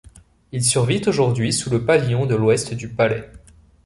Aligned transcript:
Il 0.51 0.65
survit 0.65 1.03
aujourd'hui 1.05 1.53
sous 1.53 1.69
le 1.69 1.85
pavillon 1.85 2.25
de 2.25 2.33
l'ouest 2.33 2.73
du 2.73 2.89
palais. 2.89 3.29